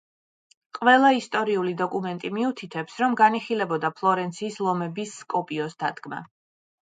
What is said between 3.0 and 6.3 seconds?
რომ განიხილებოდა ფლორენციის ლომების კოპიოს დადგმა.